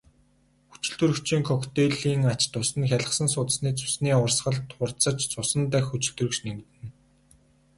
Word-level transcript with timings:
Хүчилтөрөгчийн 0.71 1.43
коктейлийн 1.49 2.21
ач 2.33 2.41
тус 2.51 2.69
нь 2.79 2.89
хялгасан 2.91 3.27
судасны 3.33 3.69
цусны 3.79 4.11
урсгал 4.23 4.57
хурдсаж 4.77 5.17
цусан 5.31 5.61
дахь 5.71 5.89
хүчилтөрөгч 5.89 6.37
нэмэгдэнэ. 6.45 6.89